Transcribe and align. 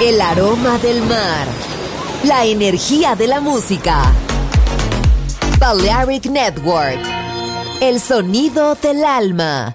el 0.00 0.20
aroma 0.20 0.78
del 0.78 1.00
mar, 1.02 1.46
la 2.24 2.44
energía 2.44 3.16
de 3.16 3.26
la 3.26 3.40
música. 3.40 4.12
Balearic 5.58 6.26
Network, 6.26 7.00
el 7.80 7.98
sonido 7.98 8.74
del 8.74 9.02
alma. 9.04 9.72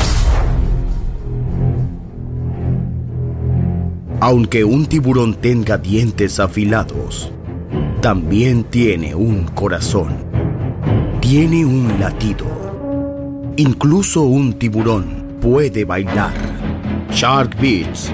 Aunque 4.20 4.64
un 4.64 4.86
tiburón 4.86 5.34
tenga 5.34 5.80
dientes 5.80 6.40
afilados, 6.40 7.32
también 8.02 8.64
tiene 8.66 9.16
un 9.16 9.46
corazón. 9.46 10.24
Tiene 11.20 11.66
un 11.66 12.00
latido. 12.00 12.46
Incluso 13.58 14.22
un 14.22 14.54
tiburón 14.54 15.38
puede 15.42 15.84
bailar. 15.84 16.34
Shark 17.12 17.60
Beats 17.60 18.14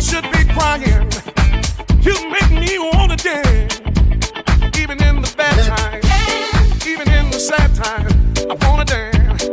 Should 0.00 0.32
be 0.32 0.44
crying. 0.54 1.10
You 2.00 2.14
make 2.30 2.50
me 2.50 2.78
wanna 2.78 3.16
dance, 3.16 3.80
even 4.78 5.00
in 5.02 5.20
the 5.20 5.32
bad 5.36 5.76
times, 5.76 6.86
even 6.86 7.08
in 7.12 7.30
the 7.30 7.38
sad 7.38 7.74
times. 7.74 8.12
I 8.50 8.54
wanna 8.66 8.86
dance. 8.86 9.44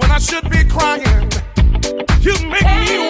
When 0.00 0.10
I 0.10 0.18
should 0.18 0.48
be 0.48 0.64
crying, 0.64 1.30
you 2.22 2.34
make 2.48 2.64
me. 2.88 3.09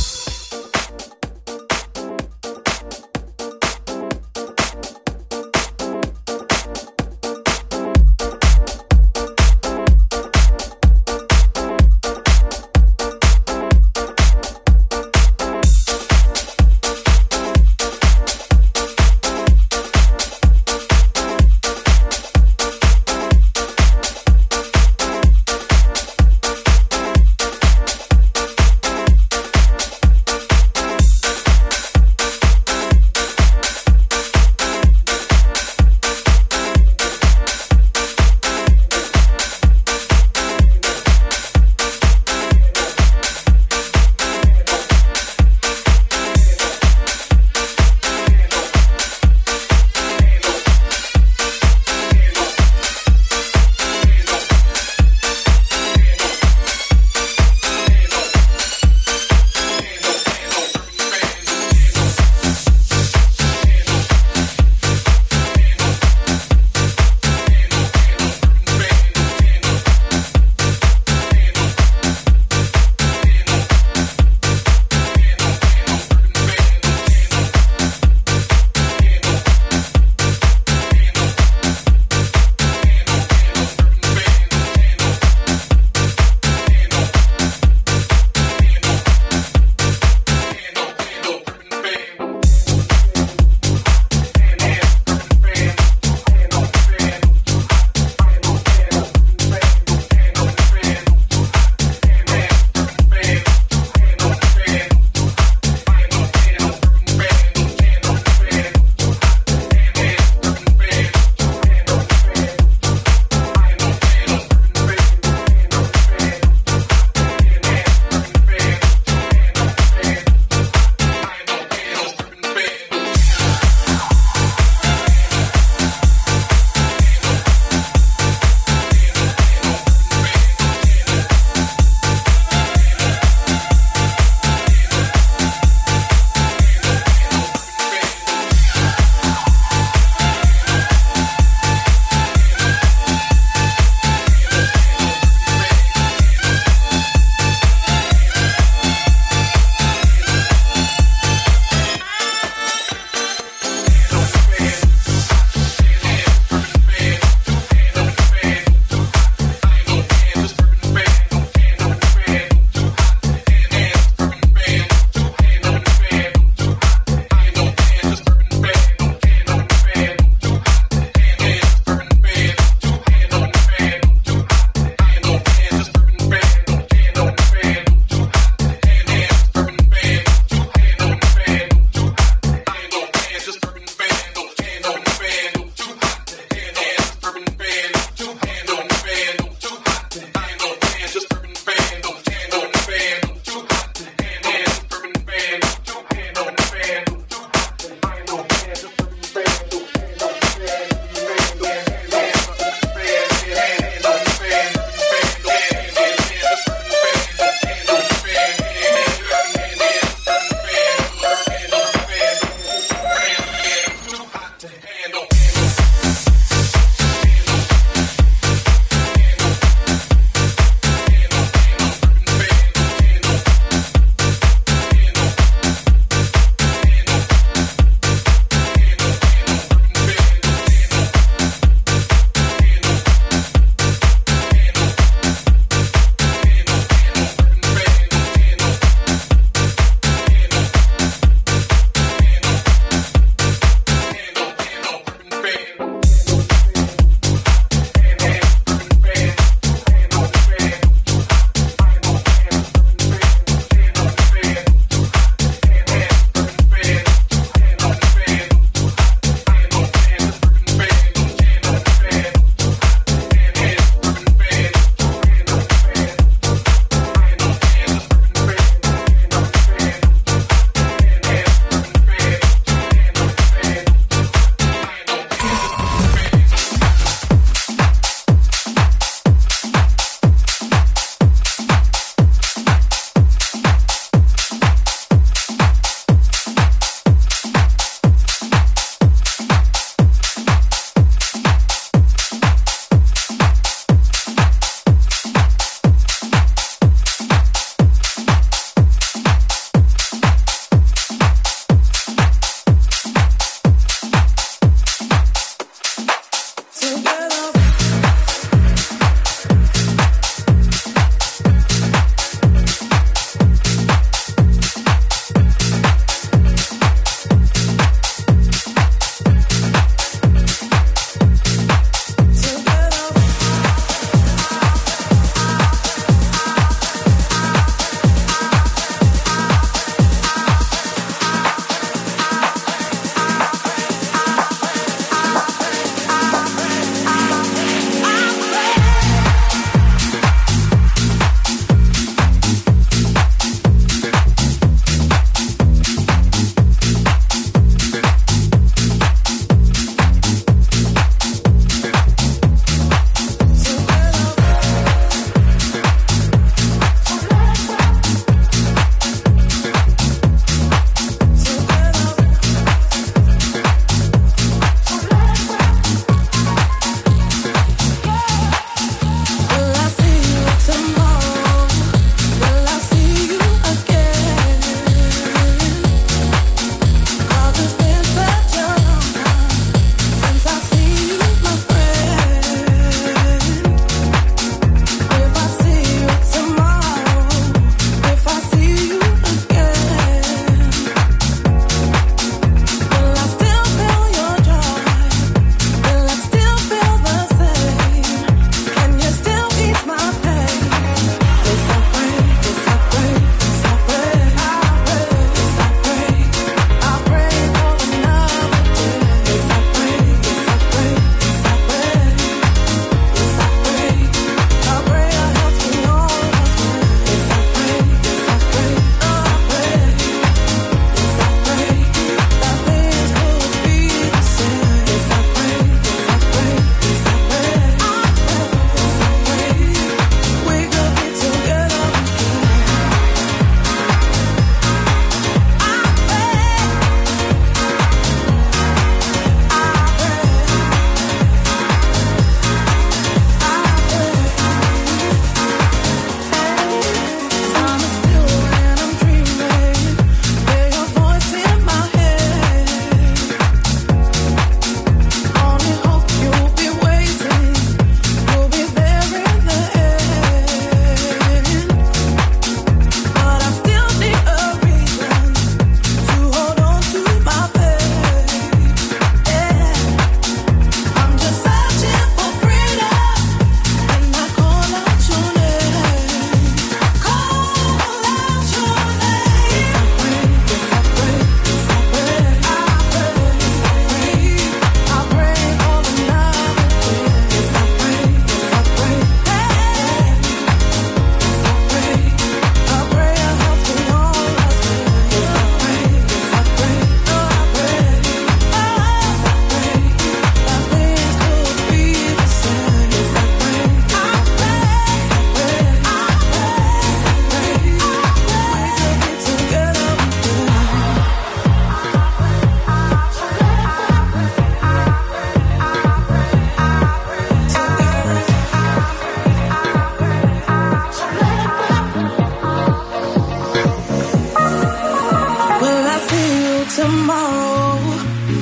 tomorrow 526.81 527.77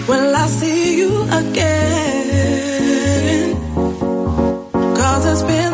will 0.08 0.36
I 0.44 0.48
see 0.48 0.98
you 1.00 1.12
again? 1.42 2.70
Cause 5.00 5.24
it's 5.32 5.44
been 5.44 5.74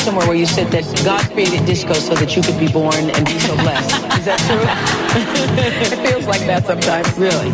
Somewhere 0.00 0.26
where 0.26 0.36
you 0.36 0.46
said 0.46 0.70
that 0.72 0.84
God 1.04 1.24
created 1.32 1.64
disco 1.64 1.94
so 1.94 2.14
that 2.14 2.36
you 2.36 2.42
could 2.42 2.58
be 2.58 2.68
born 2.68 3.10
and 3.10 3.24
be 3.24 3.38
so 3.38 3.54
blessed. 3.56 3.90
Is 4.18 4.24
that 4.26 4.38
true? 4.44 4.60
it 5.96 6.06
feels 6.06 6.26
like 6.26 6.42
that 6.42 6.66
sometimes. 6.66 7.08
Really? 7.16 7.48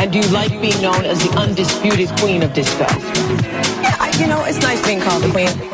And 0.00 0.12
do 0.12 0.20
you 0.20 0.28
like 0.28 0.50
being 0.60 0.80
known 0.80 1.04
as 1.04 1.18
the 1.18 1.34
undisputed 1.36 2.08
queen 2.20 2.42
of 2.42 2.54
disco? 2.54 2.86
Yeah, 3.82 3.96
I, 3.98 4.14
you 4.20 4.26
know, 4.26 4.44
it's 4.44 4.60
nice 4.60 4.84
being 4.86 5.00
called 5.00 5.22
the 5.24 5.30
queen. 5.30 5.73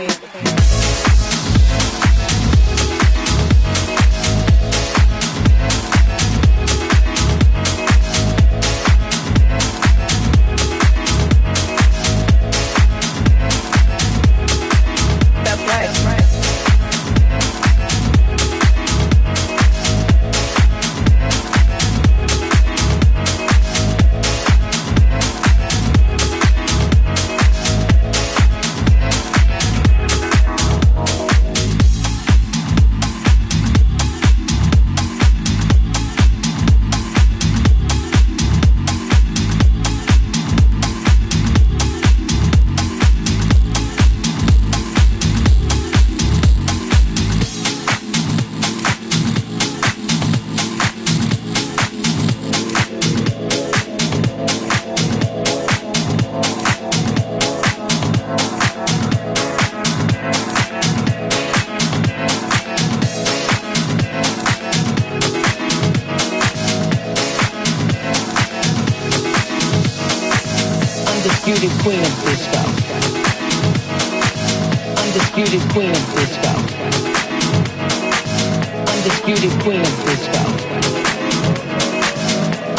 Undisputed 79.30 79.62
queen 79.62 79.80
of 79.80 80.04
disco. 80.06 80.40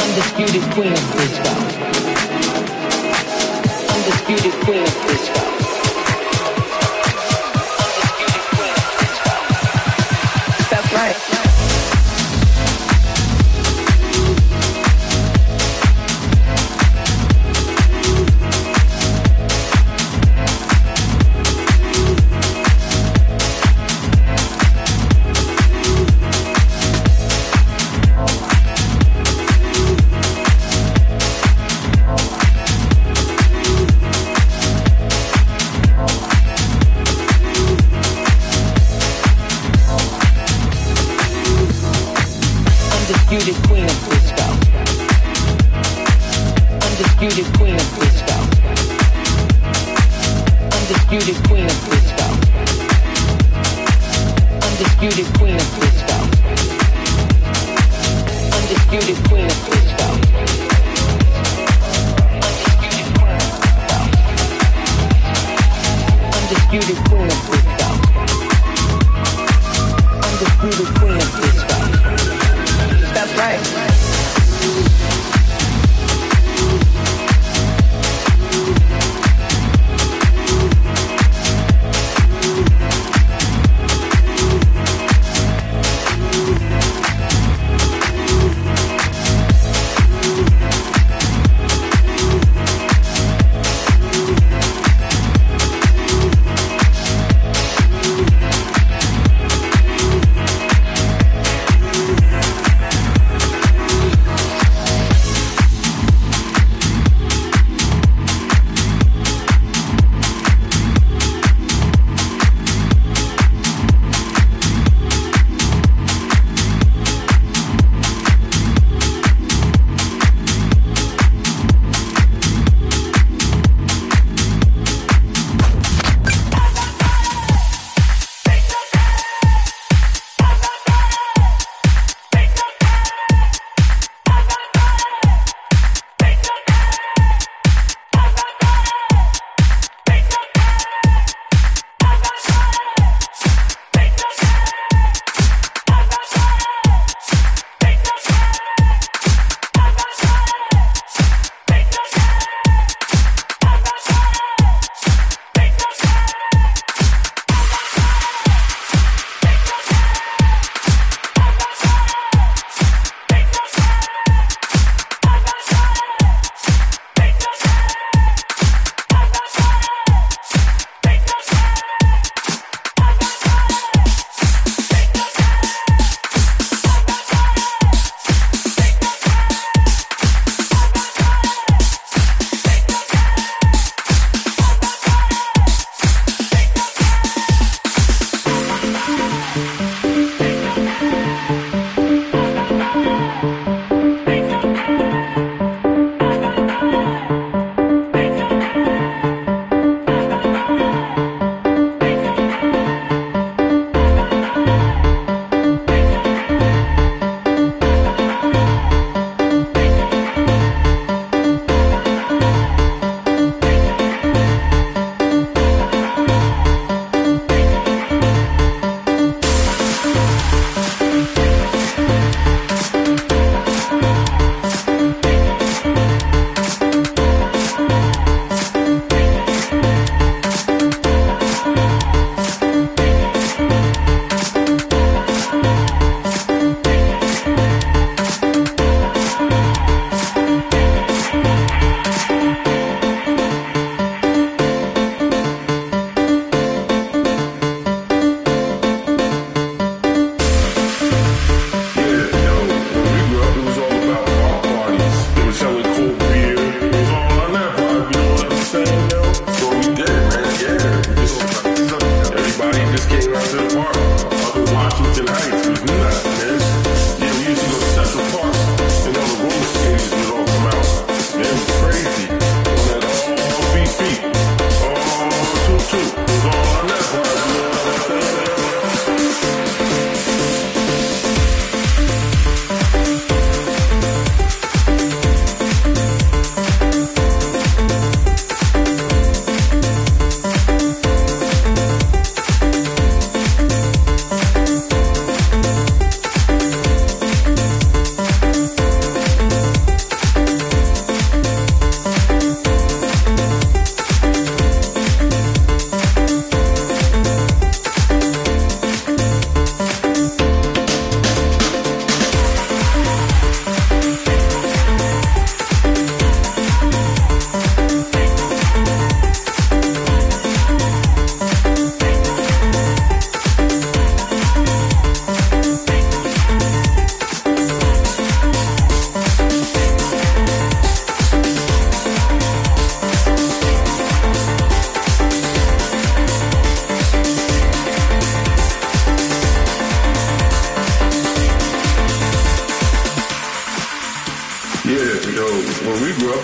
Undisputed 0.03 0.73
queen 0.73 0.91
of 0.91 1.13
disco. 1.13 1.90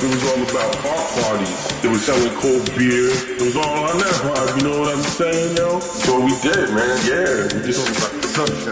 It 0.07 0.15
was 0.15 0.23
all 0.23 0.39
about 0.39 0.71
park 0.79 1.05
parties. 1.19 1.83
It 1.83 1.91
was 1.91 2.05
selling 2.05 2.31
cold 2.39 2.63
beer. 2.79 3.11
It 3.11 3.41
was 3.43 3.55
all 3.57 3.91
on 3.91 3.97
that 3.99 4.15
vibe, 4.23 4.57
you 4.57 4.63
know 4.63 4.79
what 4.79 4.95
I'm 4.95 5.03
saying, 5.03 5.57
yo? 5.57 5.79
So 5.79 6.23
we 6.23 6.31
did, 6.39 6.71
man, 6.71 6.95
yeah. 7.03 7.51
We 7.51 7.67
just, 7.67 7.83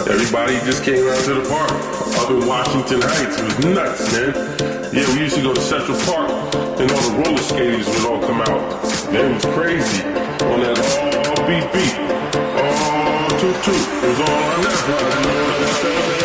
everybody 0.08 0.56
just 0.64 0.84
came 0.84 1.04
out 1.04 1.20
to 1.28 1.34
the 1.36 1.46
park. 1.50 1.76
Up 2.24 2.32
in 2.32 2.48
Washington 2.48 3.02
Heights, 3.04 3.36
it 3.36 3.44
was 3.44 3.58
nuts, 3.68 4.12
man. 4.16 4.32
Yeah, 4.96 5.04
we 5.12 5.28
used 5.28 5.36
to 5.36 5.44
go 5.44 5.54
to 5.54 5.60
Central 5.60 6.00
Park, 6.08 6.32
and 6.80 6.88
all 6.88 7.04
the 7.04 7.16
roller 7.20 7.44
skaters 7.44 7.88
would 7.88 8.06
all 8.08 8.22
come 8.24 8.40
out. 8.40 9.12
Man, 9.12 9.32
it 9.32 9.34
was 9.36 9.46
crazy. 9.52 10.04
On 10.48 10.60
that 10.64 10.80
all 11.36 11.44
beat 11.44 11.68
beat. 11.76 11.96
All 12.56 12.64
oh, 12.64 13.28
toot 13.44 13.58
toot. 13.60 13.76
It 13.76 14.08
was 14.08 14.20
all 14.24 14.44
on 14.56 14.62
that 14.64 14.80
vibe, 14.88 15.20
you 15.20 15.28
know 15.28 15.44
what 15.44 15.60
I'm 15.60 15.76
saying? 15.84 16.25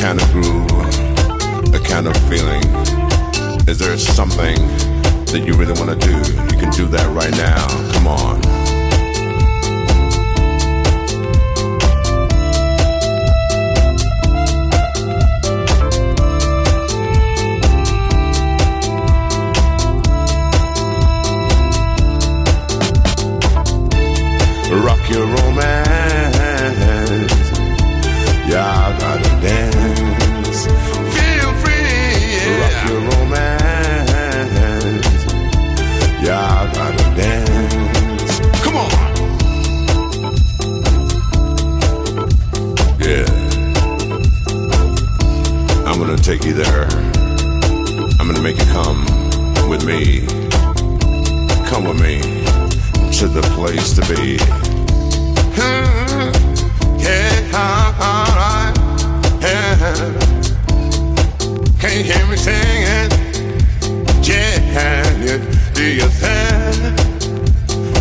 kind 0.00 0.20
of 0.20 0.30
groove, 0.30 1.74
a 1.74 1.80
kind 1.80 2.06
of 2.06 2.16
feeling? 2.28 2.62
Is 3.66 3.78
there 3.78 3.96
something 3.96 4.56
that 5.26 5.42
you 5.46 5.54
really 5.54 5.72
want 5.72 6.00
to 6.00 6.06
do? 6.06 6.16
You 6.54 6.60
can 6.60 6.70
do 6.70 6.86
that 6.86 7.08
right 7.14 7.32
now. 7.32 7.66
Come 7.92 8.06
on. 8.06 8.65
me, 49.86 50.26
come 51.68 51.84
with 51.84 52.00
me 52.02 52.20
to 53.12 53.28
the 53.28 53.42
place 53.54 53.94
to 53.94 54.00
be. 54.12 54.36
Hmm, 55.54 56.32
yeah, 56.98 57.40
alright. 57.54 58.74
Yeah. 59.40 60.10
Can 61.78 61.92
you 61.98 62.04
hear 62.04 62.26
me 62.26 62.36
singing? 62.36 63.10
Yeah, 64.22 64.58
yeah. 65.24 65.38
Do 65.72 65.84
you 65.84 66.08
think? 66.08 66.96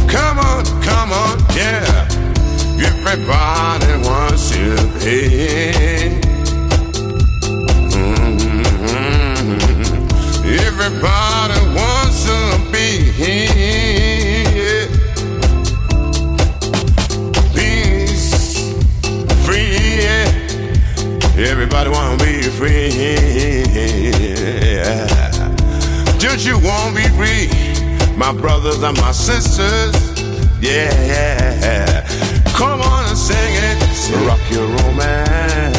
Come 0.09 0.39
on, 0.39 0.65
come 0.81 1.11
on, 1.11 1.37
yeah. 1.55 2.07
Everybody 2.81 3.93
wants 4.07 4.49
to 4.49 4.75
be. 4.99 5.19
Mm-hmm. 7.93 8.75
Everybody 10.67 11.54
free? 22.55 22.89
Don't 26.19 26.43
you 26.45 26.57
won't 26.59 26.95
be 26.95 27.03
free, 27.19 27.49
my 28.15 28.31
brothers 28.31 28.81
and 28.81 28.97
my 28.97 29.11
sisters? 29.11 29.93
Yeah, 30.61 32.07
come 32.55 32.81
on 32.81 33.09
and 33.09 33.17
sing 33.17 33.37
it, 33.37 33.77
rock 34.25 34.39
your 34.49 34.67
romance. 34.67 35.77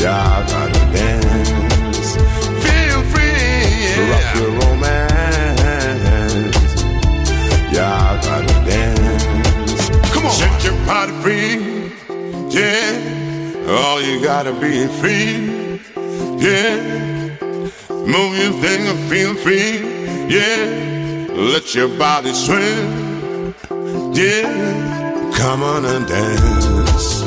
Yeah, 0.00 0.16
I 0.16 0.46
gotta 0.48 0.84
dance. 0.92 2.16
Feel 2.64 3.02
free, 3.12 4.10
rock 4.10 4.28
your 4.36 4.50
romance. 4.62 5.60
Yeah, 7.72 8.10
I 8.10 8.20
gotta 8.22 8.56
dance. 8.68 9.24
Come 10.10 10.26
on, 10.26 10.32
set 10.32 10.64
your 10.64 10.76
body 10.86 11.12
free. 11.22 11.54
Yeah. 12.48 13.23
All 13.66 14.00
you 14.02 14.22
gotta 14.22 14.52
be 14.52 14.86
free, 15.00 15.80
yeah. 16.38 16.76
Move 17.88 18.36
your 18.36 18.52
thing 18.60 18.86
and 18.86 18.98
feel 19.10 19.34
free, 19.34 19.80
yeah. 20.28 21.30
Let 21.32 21.74
your 21.74 21.88
body 21.98 22.34
swim, 22.34 23.54
yeah. 24.12 25.32
Come 25.34 25.62
on 25.62 25.84
and 25.86 26.06
dance. 26.06 27.22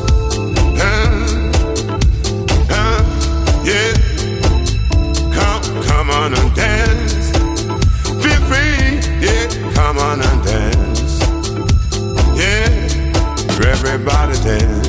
Yeah. 3.65 3.93
Come, 5.33 5.83
come 5.83 6.09
on 6.11 6.33
and 6.33 6.55
dance. 6.55 7.31
Feel 8.23 8.41
free, 8.49 9.01
yeah. 9.25 9.73
Come 9.73 9.97
on 9.97 10.21
and 10.21 10.43
dance, 10.43 11.19
yeah. 12.39 13.67
Everybody 13.67 14.37
dance. 14.43 14.86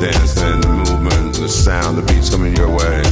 dancing, 0.00 0.60
the 0.60 0.68
movement, 0.68 1.34
the 1.36 1.48
sound, 1.48 1.98
the 1.98 2.02
beats 2.02 2.30
coming 2.30 2.54
your 2.56 2.68
way. 2.68 3.02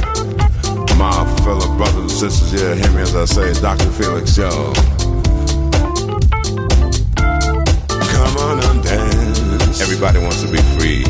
My 0.99 1.24
fellow 1.45 1.68
brothers 1.76 1.97
and 1.97 2.11
sisters, 2.11 2.61
yeah, 2.61 2.74
hear 2.74 2.91
me 2.93 3.03
as 3.03 3.14
I 3.16 3.24
say, 3.24 3.53
Dr. 3.61 3.91
Felix, 3.91 4.37
yo. 4.37 4.51
Come 7.89 8.37
on 8.39 8.61
and 8.64 8.82
dance. 8.82 9.80
Everybody 9.80 10.18
wants 10.18 10.43
to 10.43 10.51
be 10.51 10.61
free. 10.76 11.05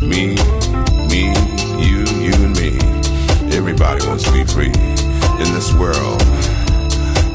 Me, 0.00 0.36
me, 1.08 1.32
you, 1.82 2.04
you 2.20 2.32
and 2.32 2.56
me. 2.56 2.78
Everybody 3.56 4.06
wants 4.06 4.24
to 4.24 4.32
be 4.32 4.44
free 4.44 4.72
in 4.72 5.48
this 5.54 5.72
world, 5.74 6.20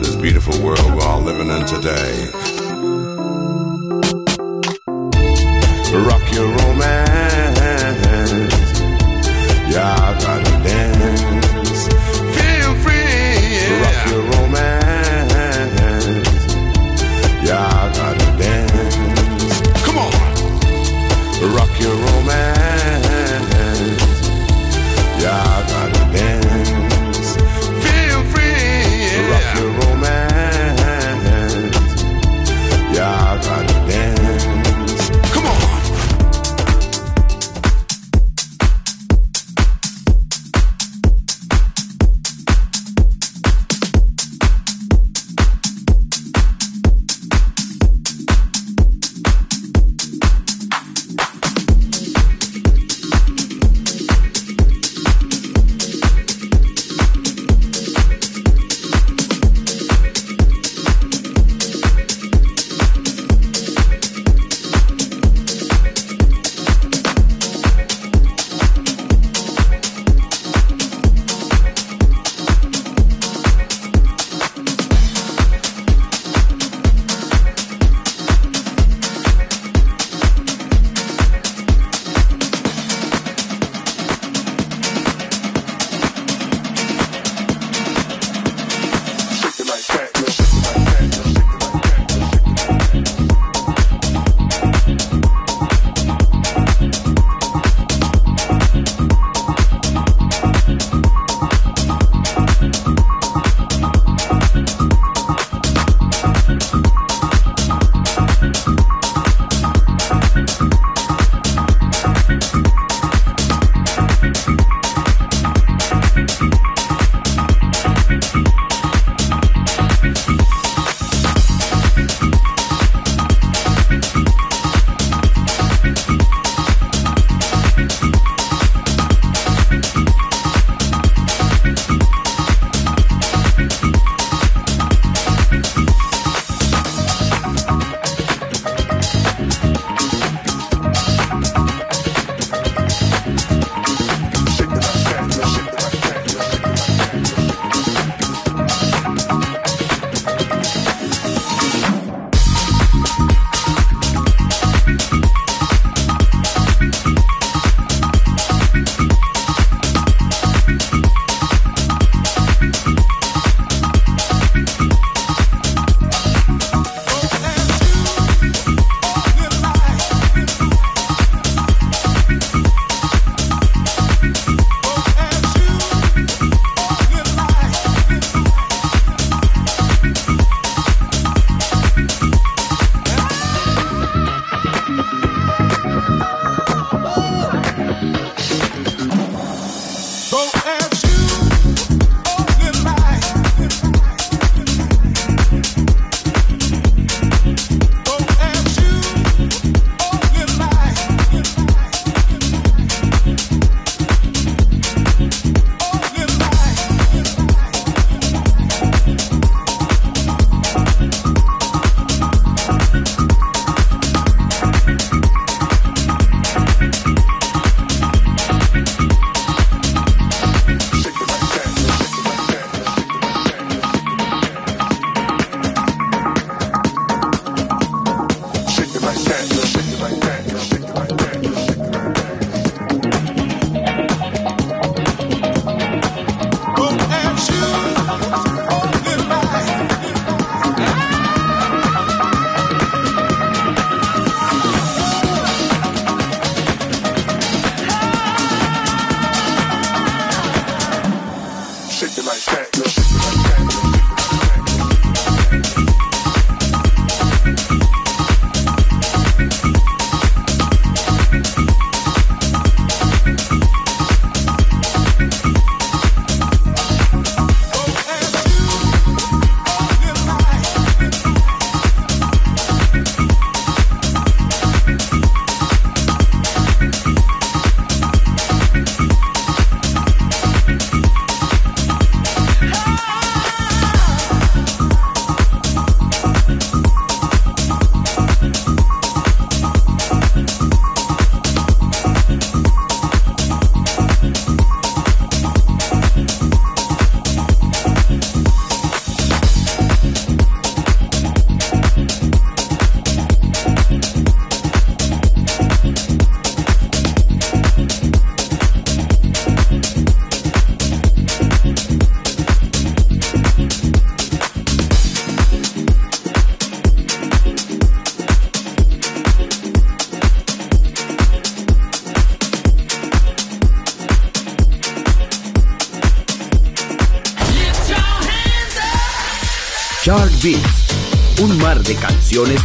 this 0.01 0.15
beautiful 0.15 0.57
world 0.63 0.83
we're 0.95 1.03
all 1.03 1.21
living 1.21 1.49
in 1.49 1.65
today. 1.65 2.46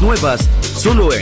Nuevas 0.02 0.50
solo 0.76 1.14
en 1.14 1.21